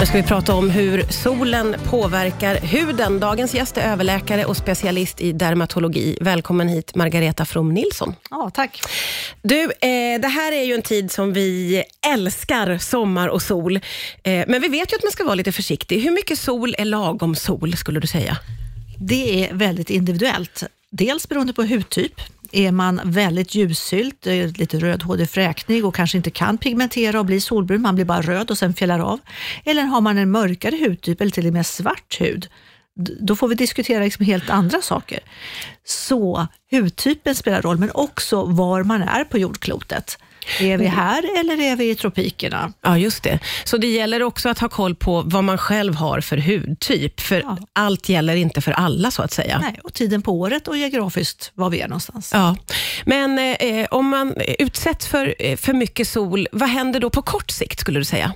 [0.00, 3.20] Nu ska vi prata om hur solen påverkar huden.
[3.20, 6.18] Dagens gäst är överläkare och specialist i dermatologi.
[6.20, 8.14] Välkommen hit Margareta From Nilsson.
[8.30, 8.82] Ja, tack.
[9.42, 11.82] Du, eh, det här är ju en tid som vi
[12.14, 13.76] älskar, sommar och sol.
[14.22, 16.00] Eh, men vi vet ju att man ska vara lite försiktig.
[16.00, 18.38] Hur mycket sol är lagom sol, skulle du säga?
[18.98, 20.62] Det är väldigt individuellt.
[20.90, 22.20] Dels beroende på hudtyp.
[22.52, 27.40] Är man väldigt ljussylt, eh, lite rödhårig fräknig och kanske inte kan pigmentera och bli
[27.40, 29.20] solbrun, man blir bara röd och sen fjällar av.
[29.64, 32.48] Eller har man en mörkare hudtyp eller till och med svart hud,
[33.20, 35.20] då får vi diskutera liksom helt andra saker.
[35.84, 40.18] Så hudtypen spelar roll, men också var man är på jordklotet.
[40.60, 42.72] Är vi här eller är vi i tropikerna?
[42.82, 43.38] Ja, just det.
[43.64, 47.40] Så det gäller också att ha koll på vad man själv har för hudtyp, för
[47.40, 47.58] Ja.
[47.72, 49.58] allt gäller inte för alla, så att säga.
[49.58, 52.30] Nej, och tiden på året och geografiskt var vi är någonstans.
[52.34, 52.56] Ja,
[53.04, 57.50] men eh, om man utsätts för eh, för mycket sol, vad händer då på kort
[57.50, 58.32] sikt, skulle du säga?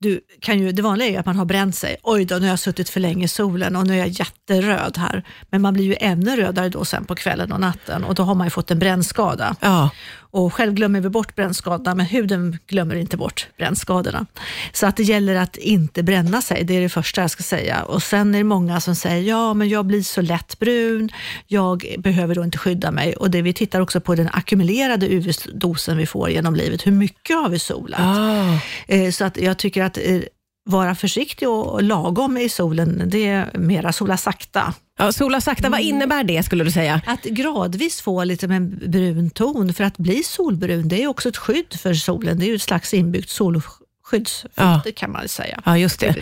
[0.00, 1.96] Du kan ju, det vanliga är att man har bränt sig.
[2.02, 4.96] Oj då, nu har jag suttit för länge i solen och nu är jag jätteröd
[4.98, 5.22] här.
[5.50, 8.34] Men man blir ju ännu rödare då sen på kvällen och natten och då har
[8.34, 9.56] man ju fått en brännskada.
[9.60, 9.90] Ja,
[10.30, 14.26] Och själv glömmer vi bort brännskadorna, men huden glömmer inte bort brännskadorna.
[14.72, 17.82] Så att det gäller att inte bränna sig, det är det första jag ska säga.
[17.82, 21.10] Och sen är det många som säger, ja men jag blir så lätt brun,
[21.46, 23.12] jag behöver då inte skydda mig.
[23.16, 27.36] Och det vi tittar också på den ackumulerade UV-dosen vi får genom livet, hur mycket
[27.36, 28.00] har vi solat?
[28.00, 28.58] ah.
[28.88, 30.20] Eh, Så att jag tycker att eh,
[30.64, 34.74] vara försiktig och lagom i solen, det är mera sola sakta.
[34.98, 37.00] ja sola sakta, vad innebär det, skulle du säga?
[37.06, 41.28] Att gradvis få lite med en brun ton, för att bli solbrun, det är också
[41.28, 42.38] ett skydd för solen.
[42.38, 44.82] Det är ju ett slags inbyggt solskyddsfilter Ja.
[44.96, 45.62] kan man säga.
[45.64, 46.14] Ja, just det.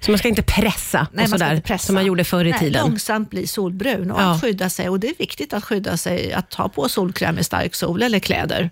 [0.00, 1.86] Så man ska inte pressa, Nej, och man sådär, inte pressa.
[1.86, 2.82] som man gjorde förr i Nej, tiden.
[2.86, 4.38] Långsamt bli solbrun och Ja.
[4.42, 4.88] skydda sig.
[4.88, 8.18] Och det är viktigt att skydda sig, att ta på solkräm i stark sol eller
[8.18, 8.70] kläder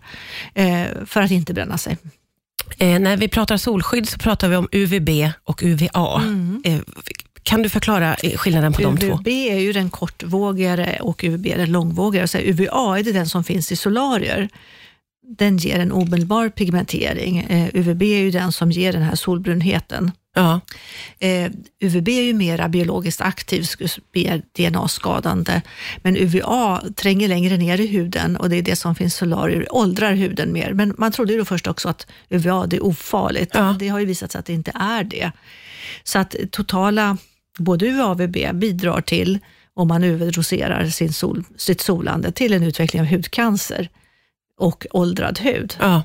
[0.55, 1.97] eh, för att inte bränna sig.
[2.79, 5.09] Eh, när vi pratar solskydd så pratar vi om UVB
[5.45, 6.21] och UVA.
[6.23, 6.63] Mm.
[6.65, 6.81] Eh,
[7.43, 9.07] kan du förklara eh, skillnaden på de två?
[9.07, 12.29] UVB är ju den kortvågigare och UVB är den långvågigare.
[12.29, 14.49] Så UVA är det den som finns i solarier.
[15.39, 17.39] Den ger en omedelbar pigmentering.
[17.39, 20.11] Eh, UVB är ju den som ger den här solbrunheten.
[20.35, 20.61] Ja.
[21.19, 21.51] Eh,
[21.81, 23.67] UVB är ju mera biologiskt aktiv,
[24.57, 25.63] DNA-skadande,
[26.03, 30.13] men UVA tränger längre ner i huden och det är det som finns solarier, åldrar
[30.15, 30.73] huden mer.
[30.73, 33.77] Men man trodde ju då först också att UVA det är ofarligt, Ja.
[33.79, 35.33] det har ju visat sig att det inte är det.
[36.05, 37.17] Så att totala,
[37.59, 39.39] både UVA och UVB bidrar till,
[39.75, 43.89] om man överdoserar sin sol, sitt solande, till en utveckling av hudcancer
[44.63, 45.77] och åldrad hud.
[45.81, 46.03] Ja.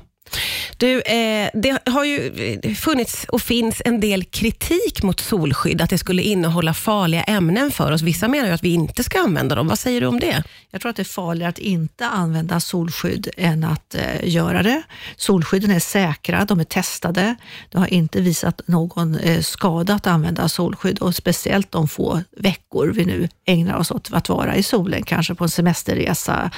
[0.76, 5.90] Du, eh, det har ju eh, funnits och finns en del kritik mot solskydd, att
[5.90, 8.02] det skulle innehålla farliga ämnen för oss.
[8.02, 9.68] Vissa menar ju att vi inte ska använda dem.
[9.68, 10.42] Vad säger du om det?
[10.70, 14.82] Jag tror att det är farligare att inte använda solskydd än att eh, göra det.
[15.16, 17.36] Solskydden är säkra, de är testade.
[17.70, 22.92] Det har inte visat någon eh, skada att använda solskydd och speciellt de få veckor
[22.94, 26.50] vi nu ägnar oss åt att vara i solen, kanske på en semesterresa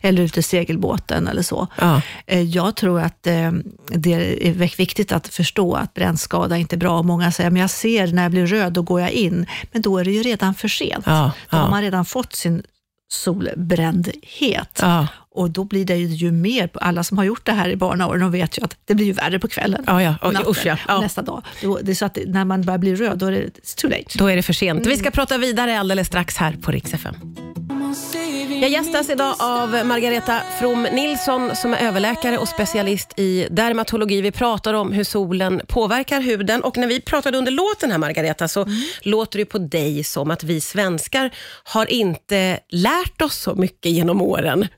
[0.00, 1.66] eller ute i segelbåten eller så.
[1.80, 2.00] Ja.
[2.26, 3.52] Eh, Jag tror att eh,
[3.86, 4.12] det
[4.48, 7.02] är viktigt att förstå att brännskada inte är bra.
[7.02, 9.46] Många säger, men jag ser när jag blir röd, då går jag in.
[9.72, 11.04] Men då är det ju redan för sent.
[11.06, 11.70] Ja, Då har ja.
[11.70, 12.62] man redan fått sin
[13.08, 14.78] solbrändhet.
[14.82, 18.20] Ja, Och då blir det ju, mer, alla som har gjort det här i barnaåren,
[18.20, 19.84] de vet ju att det blir ju värre på kvällen.
[19.86, 20.14] ja, ja.
[20.22, 20.78] och natten, Usch, ja.
[20.88, 21.00] ja.
[21.00, 21.42] nästa dag.
[21.62, 24.18] Då, det är så att när man börjar bli röd, då är det too late.
[24.18, 24.86] Då är det för sent.
[24.86, 27.14] Vi ska prata vidare alldeles strax här på Rix FM.
[28.60, 34.20] Jag gästas idag av Margareta From Nilsson som är överläkare och specialist i dermatologi.
[34.20, 38.48] Vi pratar om hur solen påverkar huden och när vi pratade under låten här Margareta
[38.48, 38.66] så
[39.02, 41.30] låter det på dig som att vi svenskar
[41.64, 44.68] har inte lärt oss så mycket genom åren.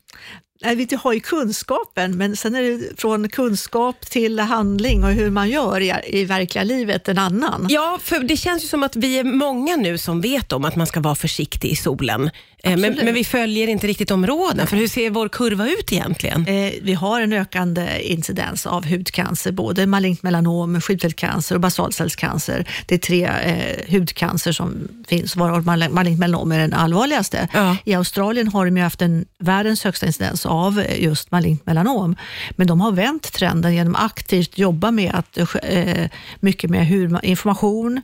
[0.63, 5.31] Nej, vi har ju kunskapen, men sen är det från kunskap till handling och hur
[5.31, 7.67] man gör i, i verkliga livet en annan.
[7.71, 10.77] Ja, för det känns ju som att vi är många nu som vet om att
[10.77, 12.31] man ska vara försiktig i solen.
[12.63, 14.67] Eh, Men, men vi följer inte riktigt de råden.
[14.67, 16.47] För hur ser vår kurva ut egentligen?
[16.47, 22.69] Eh, vi har en ökande incidens av hudcancer, både malignt melanom, skjutfältscancer och basalcellscancer.
[22.87, 27.49] Det är tre eh, hudcancer som finns, varav mal- malignt melanom är den allvarligaste.
[27.53, 27.77] Ja.
[27.85, 32.17] I Australien har de ju haft en, världens högsta incidens av eh, just malignt melanom,
[32.51, 36.09] men de har vänt trenden genom aktivt jobba med att, eh,
[36.41, 38.01] mycket med hur, information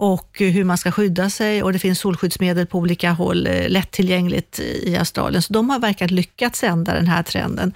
[0.00, 4.60] och hur man ska skydda sig och det finns solskyddsmedel på olika håll eh, lättillgängligt
[4.60, 5.42] i Australien.
[5.42, 7.74] Så de har verkligen lyckats ändra den här trenden,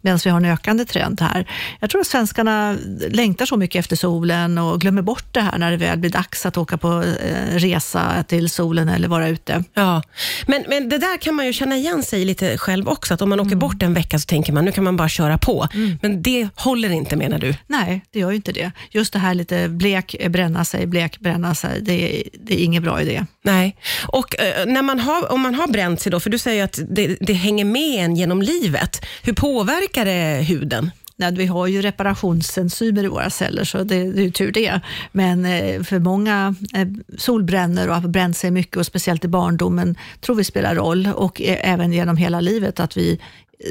[0.00, 1.50] medan vi har en ökande trend här.
[1.80, 2.76] Jag tror att svenskarna
[3.10, 6.46] längtar så mycket efter solen och glömmer bort det här när det väl blir dags
[6.46, 9.64] att åka på eh, resa till solen eller vara ute.
[9.74, 10.02] Ja,
[10.46, 13.28] men, men det där kan man ju känna igen sig lite själv också, att om
[13.28, 13.58] man åker mm.
[13.58, 15.68] bort en vecka så tänker man nu kan man bara köra på.
[15.74, 15.98] Mm.
[16.02, 17.54] Men det håller inte menar du?
[17.66, 18.72] Nej, det gör ju inte det.
[18.90, 23.02] Just det här lite blek, bränna sig, blek, bränna sig, det, det är ingen bra
[23.02, 23.26] idé.
[23.42, 23.76] Nej,
[24.06, 26.78] och eh, när man har, om man har bränt sig då, för du säger att
[26.88, 29.06] det, det hänger med en genom livet.
[29.22, 30.90] Hur påverkar det huden?
[31.16, 34.80] Nej, vi har ju reparationsenzymer i våra celler, så det, det är ju tur det.
[35.12, 36.88] Men eh, för många eh,
[37.18, 41.40] solbränner och har bränt sig mycket, och speciellt i barndomen, tror vi spelar roll och
[41.44, 43.20] även genom hela livet att vi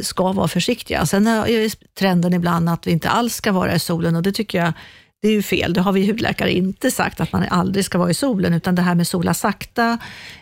[0.02, 1.06] ska vara försiktiga.
[1.06, 4.58] Sen är trenden ibland att vi inte alls ska vara i solen och det tycker
[4.58, 4.74] jag
[5.24, 5.74] det är ju fel.
[5.74, 8.82] Det har vi hudläkare inte sagt, att man aldrig ska vara i solen, utan det
[8.82, 9.98] här med sola sakta,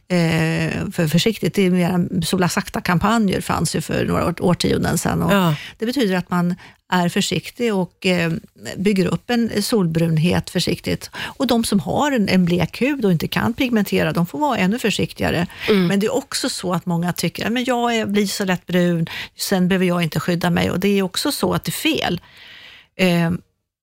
[0.07, 5.27] eh, för försiktigt, det är mer sola sakta-kampanjer fanns ju för några årtionden sedan.
[5.29, 5.55] Ja.
[5.77, 6.55] Det betyder att man
[6.93, 8.31] är försiktig och eh,
[8.77, 11.09] bygger upp en solbrunhet försiktigt.
[11.17, 14.57] Och de som har en, en blek hud och inte kan pigmentera, de får vara
[14.57, 15.47] ännu försiktigare.
[15.69, 15.87] Mm.
[15.87, 19.67] Men det är också så att många tycker att jag blir så lätt brun, sen
[19.67, 20.71] behöver jag inte skydda mig.
[20.71, 22.21] Och det är också så att det är fel.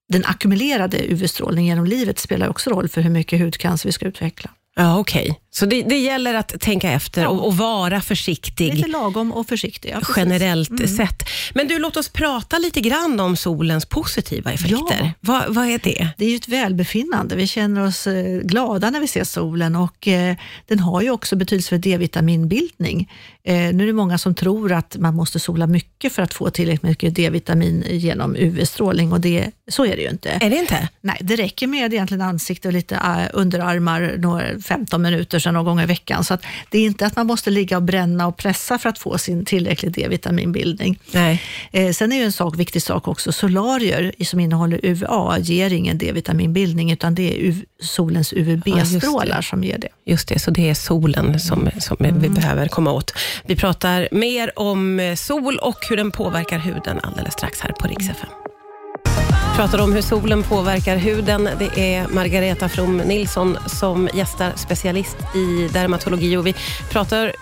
[0.08, 4.50] Den ackumulerade UV-strålningen genom livet spelar också roll för hur mycket hudcancer vi ska utveckla.
[4.76, 8.74] Ja, Okej, okay så det, det, gäller att tänka efter och, och, vara försiktig.
[8.74, 9.90] Lite lagom och försiktig.
[9.90, 10.88] Ja, generellt mm.
[10.88, 11.22] sett.
[11.54, 14.98] Men du, låt oss prata lite grann om solens positiva effekter.
[15.00, 15.12] Ja.
[15.20, 16.08] Va, vad är det?
[16.16, 17.36] Det är ju ett välbefinnande.
[17.36, 20.36] Vi känner oss eh, glada när vi ser solen och eh,
[20.66, 23.10] den har ju också betydelse för D-vitaminbildning.
[23.44, 26.50] Eh, nu är det många som tror att man måste sola mycket för att få
[26.50, 30.30] tillräckligt mycket D-vitamin genom UV-strålning och det, så är det ju inte.
[30.30, 30.88] Är det inte?
[31.00, 35.64] Nej, det räcker med egentligen ansikte och lite uh, underarmar några 15 minuter sedan någon
[35.64, 36.25] gång i veckan.
[36.25, 38.99] Så att det är inte att man måste ligga och bränna och pressa för att
[38.99, 40.99] få sin tillräckliga D-vitaminbildning.
[41.12, 41.43] Nej.
[41.73, 45.99] Eh, sen är ju en sak, viktig sak också, solarier som innehåller UVA ger ingen
[45.99, 49.88] D-vitaminbildning, utan det är UV, solens UVB-strålar ja, som ger det.
[50.05, 52.20] Just det, så det är solen som, som mm.
[52.20, 53.12] vi behöver komma åt.
[53.46, 58.08] Vi pratar mer om sol och hur den påverkar huden alldeles strax här på Rix
[58.08, 58.47] FM
[59.58, 61.49] pratar om hur solen påverkar huden.
[61.58, 66.37] Det är Margareta From Nilsson som gästar, specialist i dermatologi.
[66.37, 66.55] Och vi
[66.90, 67.32] pratar,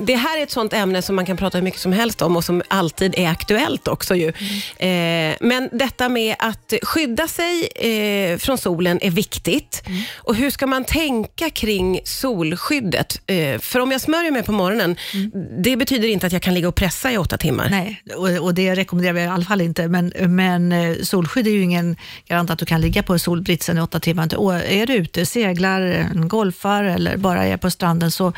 [0.00, 2.36] det här är ett sånt ämne som man kan prata hur mycket som helst om
[2.36, 4.14] och som alltid är aktuellt också.
[4.14, 4.32] Ju.
[4.78, 5.32] Mm.
[5.32, 9.82] Eh, men detta med att skydda sig eh, från solen är viktigt.
[9.86, 10.02] Mm.
[10.16, 13.20] Och Hur ska man tänka kring solskyddet?
[13.26, 15.30] Eh, för om jag smörjer mig på morgonen, mm.
[15.62, 17.68] det betyder inte att jag kan ligga och pressa i åtta timmar.
[17.70, 19.88] Nej, och, och det rekommenderar vi i alla fall inte.
[19.88, 21.96] Men, men eh, solskyddet solskydd är ju ingen
[22.28, 24.52] garant att du kan ligga på solbritsen i åtta timmar.
[24.62, 28.32] är du ute, seglar, golfar eller bara är på stranden, så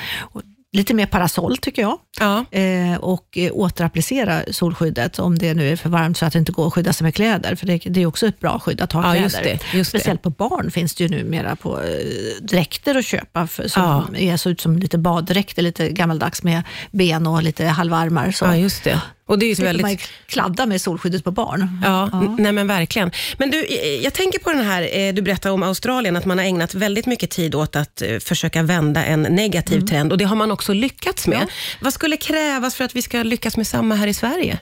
[0.72, 1.98] lite mer parasoll tycker jag.
[2.20, 2.44] Ja.
[2.50, 6.52] Eh, och eh, återapplicera solskyddet om det nu är för varmt så att det inte
[6.52, 7.54] går att skydda sig med kläder.
[7.54, 9.22] För det, det är också ett bra skydd att ha ja, kläder.
[9.22, 10.30] Just det, just Speciellt det.
[10.30, 14.18] på barn finns det ju numera på eh, dräkter att köpa för, som ja.
[14.18, 18.30] är, ser ut som lite baddräkter, lite gammaldags med ben och lite halvarmar.
[18.30, 18.44] Så.
[18.44, 19.00] Ja, just det.
[19.26, 19.86] Och det är ju väldigt...
[19.86, 19.96] man
[20.26, 21.80] kladda med solskyddet på barn.
[21.84, 23.10] Ja, ja, nej men verkligen.
[23.38, 23.66] Men du,
[24.02, 27.30] jag tänker på den här, du berättade om Australien, att man har ägnat väldigt mycket
[27.30, 29.86] tid åt att försöka vända en negativ mm.
[29.86, 31.42] trend och det har man också lyckats med.
[31.42, 31.46] Ja.
[31.80, 34.58] Vad skulle krävas för att vi ska lyckas med samma här i Sverige?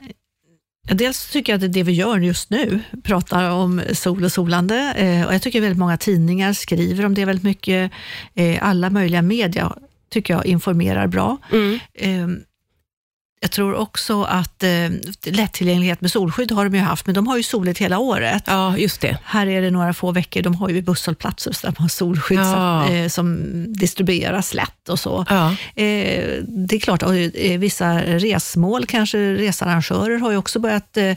[0.92, 4.32] Dels tycker jag att det är det vi gör just nu, pratar om sol och
[4.32, 4.94] solande.
[4.96, 7.92] Eh, och jag tycker väldigt många tidningar skriver om det väldigt mycket.
[8.34, 9.72] Eh, alla möjliga media
[10.10, 11.36] tycker jag informerar bra.
[11.52, 12.40] Mm.
[13.42, 14.90] Jag tror också att eh,
[15.24, 18.42] lättillgänglighet med solskydd har de ju haft, men de har ju soligt hela året.
[18.46, 19.18] Ja, just det.
[19.24, 22.84] Här är det några få veckor, de har ju busshållplatser där man har solskydd ja.
[22.86, 25.24] som, eh, som distribueras lätt och så.
[25.28, 25.50] Ja.
[25.50, 31.16] Eh, det är klart, och, eh, vissa resmål, kanske researrangörer, har ju också börjat eh,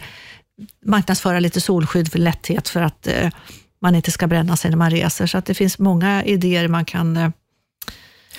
[0.86, 3.30] marknadsföra llite solskydd för lätthet, för att eh,
[3.82, 5.28] man inte ska bränna sig när man reser.
[5.28, 7.34] Så att det finns många idéer man kan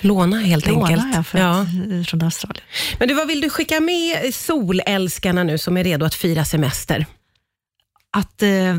[0.01, 1.15] Låna helt Låna, enkelt.
[1.15, 1.65] Ja, för ja.
[2.07, 2.65] från Australien.
[2.99, 7.05] Men du, vad vill du skicka med solälskarna nu som är redo att fira semester?
[8.11, 8.77] Att, eh,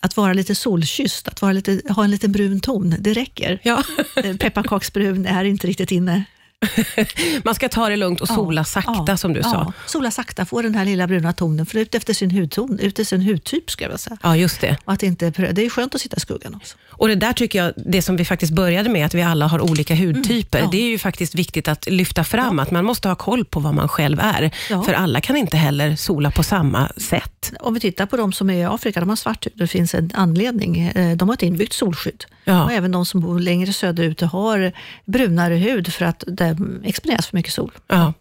[0.00, 3.58] att vara lite solkysst, att vara lite, ha en liten brun ton, det räcker.
[3.62, 3.82] Ja.
[4.16, 6.24] Eh, pepparkaksbrun är inte riktigt inne
[7.44, 9.50] Man ska ta det lugnt och sola sakta ja, som du ja.
[9.50, 9.72] sa.
[9.86, 13.22] Sola sakta, få den här lilla bruna tonen, för ut efter sin hudton, ut sin
[13.22, 14.16] hudtyp ska jag säga.
[14.22, 14.76] Ja, just det.
[14.84, 16.76] Och att inte, det är skönt att sitta i skuggan också.
[16.90, 19.60] Och det där tycker jag, det som vi faktiskt började med, att vi alla har
[19.60, 20.70] olika hudtyper, Mm, ja.
[20.70, 23.74] det är ju faktiskt viktigt att lyfta fram, att man måste ha koll på vad
[23.74, 24.50] man själv är.
[24.70, 24.82] Ja.
[24.82, 27.52] För alla kan inte heller sola på samma sätt.
[27.60, 29.52] Om vi tittar på de som är i Afrika, de har svart hud.
[29.56, 30.78] Det finns en anledning.
[30.80, 32.24] Eh, De har ett inbyggt solskydd.
[32.44, 32.64] Ja.
[32.64, 34.72] Och även de som bor längre söderut har
[35.04, 36.24] brunare hud för att
[36.54, 37.72] de exponeras för mycket sol.
[37.86, 38.12] Ja.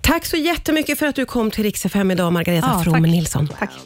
[0.00, 3.02] Tack så jättemycket för att du kom till Rix FM idag, Margareta Ja, From tack.
[3.02, 3.48] Nilsson.
[3.58, 3.70] Tack.